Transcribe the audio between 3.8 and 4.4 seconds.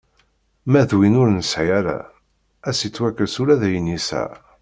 yesɛa.